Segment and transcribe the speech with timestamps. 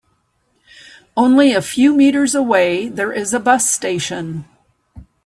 [1.15, 4.45] Only a few meters away there is a bus station.